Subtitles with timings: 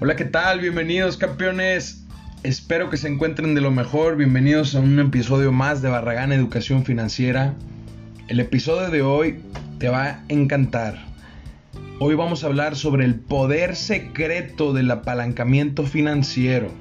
[0.00, 0.60] Hola, ¿qué tal?
[0.60, 2.04] Bienvenidos campeones.
[2.44, 4.14] Espero que se encuentren de lo mejor.
[4.14, 7.54] Bienvenidos a un episodio más de Barragán Educación Financiera.
[8.28, 9.40] El episodio de hoy
[9.80, 11.04] te va a encantar.
[11.98, 16.72] Hoy vamos a hablar sobre el poder secreto del apalancamiento financiero.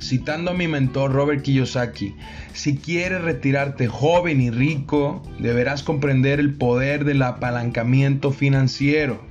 [0.00, 2.14] Citando a mi mentor Robert Kiyosaki,
[2.54, 9.27] si quieres retirarte joven y rico, deberás comprender el poder del apalancamiento financiero.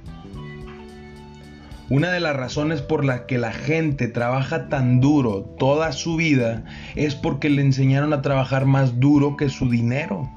[1.89, 6.65] Una de las razones por las que la gente trabaja tan duro toda su vida
[6.95, 10.29] es porque le enseñaron a trabajar más duro que su dinero.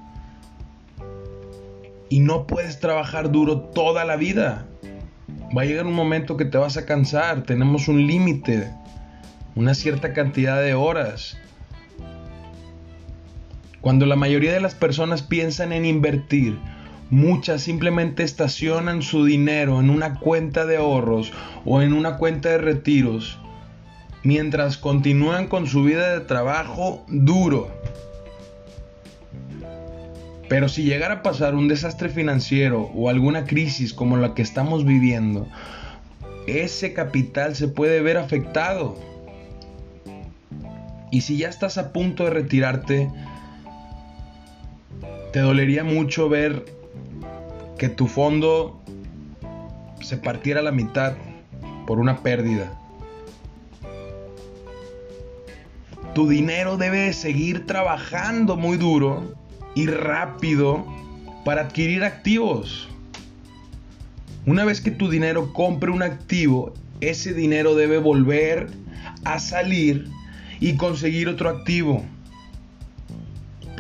[2.09, 4.67] Y no puedes trabajar duro toda la vida.
[5.57, 7.43] Va a llegar un momento que te vas a cansar.
[7.43, 8.71] Tenemos un límite,
[9.57, 11.37] una cierta cantidad de horas.
[13.81, 16.61] Cuando la mayoría de las personas piensan en invertir,
[17.11, 21.33] Muchas simplemente estacionan su dinero en una cuenta de ahorros
[21.65, 23.41] o en una cuenta de retiros
[24.23, 27.69] mientras continúan con su vida de trabajo duro.
[30.49, 34.85] Pero si llegara a pasar un desastre financiero o alguna crisis como la que estamos
[34.85, 35.49] viviendo,
[36.47, 38.97] ese capital se puede ver afectado.
[41.13, 43.11] Y si ya estás a punto de retirarte,
[45.33, 46.80] te dolería mucho ver
[47.81, 48.79] que tu fondo
[50.03, 51.15] se partiera a la mitad
[51.87, 52.79] por una pérdida.
[56.15, 59.35] Tu dinero debe seguir trabajando muy duro
[59.75, 60.85] y rápido
[61.47, 62.87] para adquirir activos.
[64.45, 68.69] Una vez que tu dinero compre un activo, ese dinero debe volver
[69.25, 70.07] a salir
[70.61, 72.05] y conseguir otro activo.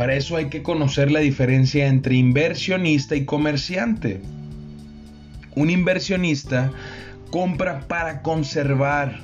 [0.00, 4.22] Para eso hay que conocer la diferencia entre inversionista y comerciante.
[5.54, 6.72] Un inversionista
[7.30, 9.20] compra para conservar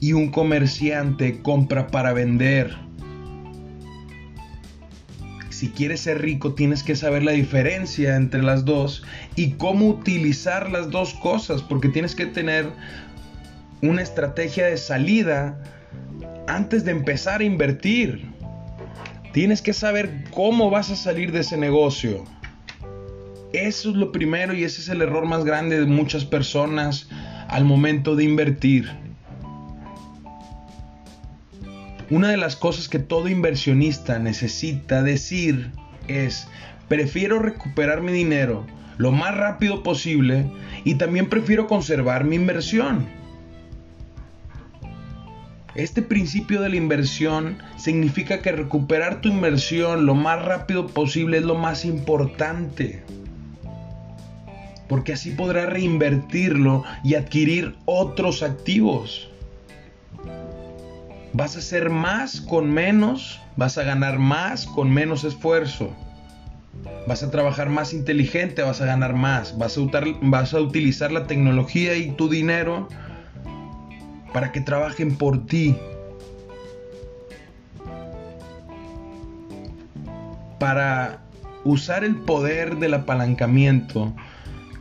[0.00, 2.76] y un comerciante compra para vender.
[5.50, 9.04] Si quieres ser rico tienes que saber la diferencia entre las dos
[9.36, 12.68] y cómo utilizar las dos cosas porque tienes que tener
[13.80, 15.62] una estrategia de salida
[16.48, 18.33] antes de empezar a invertir.
[19.34, 22.22] Tienes que saber cómo vas a salir de ese negocio.
[23.52, 27.08] Eso es lo primero y ese es el error más grande de muchas personas
[27.48, 28.88] al momento de invertir.
[32.10, 35.72] Una de las cosas que todo inversionista necesita decir
[36.06, 36.46] es,
[36.86, 38.64] prefiero recuperar mi dinero
[38.98, 40.48] lo más rápido posible
[40.84, 43.23] y también prefiero conservar mi inversión.
[45.74, 51.44] Este principio de la inversión significa que recuperar tu inversión lo más rápido posible es
[51.44, 53.02] lo más importante.
[54.88, 59.28] Porque así podrás reinvertirlo y adquirir otros activos.
[61.32, 65.92] Vas a hacer más con menos, vas a ganar más con menos esfuerzo.
[67.08, 69.58] Vas a trabajar más inteligente, vas a ganar más.
[69.58, 69.80] Vas a,
[70.22, 72.88] vas a utilizar la tecnología y tu dinero
[74.34, 75.76] para que trabajen por ti.
[80.58, 81.22] Para
[81.62, 84.12] usar el poder del apalancamiento,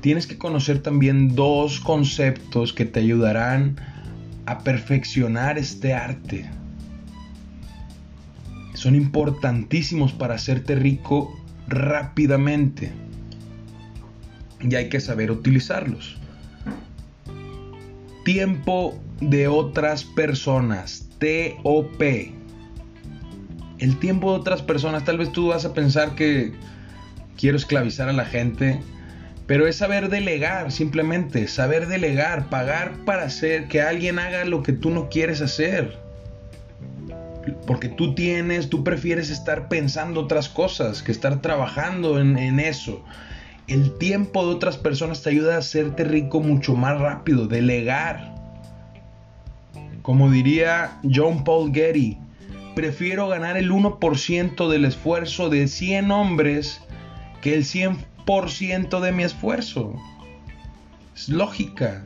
[0.01, 3.79] tienes que conocer también dos conceptos que te ayudarán
[4.47, 6.49] a perfeccionar este arte.
[8.73, 11.31] Son importantísimos para hacerte rico
[11.67, 12.91] rápidamente.
[14.61, 16.22] Y hay que saber utilizarlos.
[18.23, 22.01] Tiempo de otras personas, TOP.
[23.79, 26.53] El tiempo de otras personas, tal vez tú vas a pensar que
[27.37, 28.79] quiero esclavizar a la gente,
[29.45, 34.71] pero es saber delegar, simplemente, saber delegar, pagar para hacer que alguien haga lo que
[34.71, 35.97] tú no quieres hacer.
[37.67, 43.03] Porque tú tienes, tú prefieres estar pensando otras cosas que estar trabajando en, en eso.
[43.67, 48.33] El tiempo de otras personas te ayuda a hacerte rico mucho más rápido, delegar.
[50.01, 52.17] Como diría John Paul Getty,
[52.75, 56.81] prefiero ganar el 1% del esfuerzo de 100 hombres
[57.41, 59.95] que el 100% de mi esfuerzo.
[61.15, 62.03] Es lógica.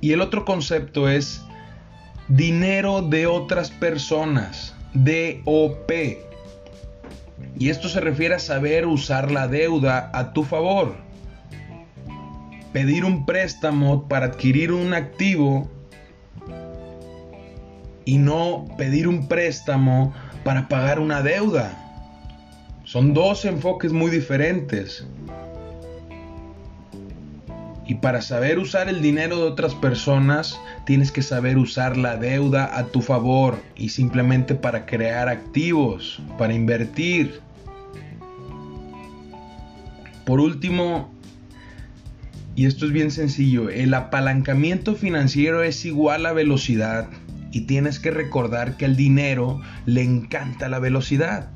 [0.00, 1.42] Y el otro concepto es
[2.28, 5.90] dinero de otras personas, DOP.
[7.58, 11.08] Y esto se refiere a saber usar la deuda a tu favor
[12.72, 15.68] pedir un préstamo para adquirir un activo
[18.04, 20.14] y no pedir un préstamo
[20.44, 21.76] para pagar una deuda.
[22.84, 25.06] Son dos enfoques muy diferentes.
[27.88, 32.78] Y para saber usar el dinero de otras personas, tienes que saber usar la deuda
[32.78, 37.40] a tu favor y simplemente para crear activos, para invertir.
[40.26, 41.10] Por último,
[42.54, 47.08] y esto es bien sencillo, el apalancamiento financiero es igual a velocidad
[47.52, 51.48] y tienes que recordar que el dinero le encanta la velocidad.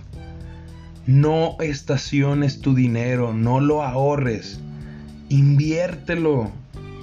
[1.04, 4.62] No estaciones tu dinero, no lo ahorres
[5.32, 6.52] inviértelo,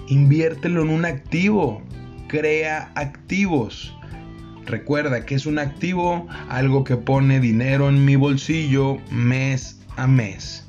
[0.08, 1.82] inviértelo en un activo,
[2.28, 3.98] crea activos.
[4.68, 10.68] Recuerda que es un activo algo que pone dinero en mi bolsillo mes a mes.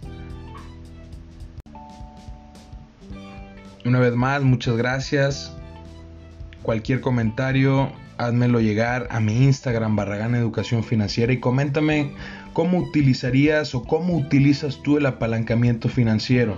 [3.84, 5.54] Una vez más, muchas gracias.
[6.62, 12.12] Cualquier comentario, házmelo llegar a mi Instagram Barragán Educación Financiera y coméntame
[12.54, 16.56] cómo utilizarías o cómo utilizas tú el apalancamiento financiero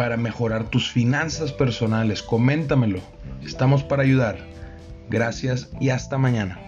[0.00, 2.22] para mejorar tus finanzas personales.
[2.22, 3.00] Coméntamelo.
[3.44, 4.38] Estamos para ayudar.
[5.10, 6.58] Gracias y hasta mañana.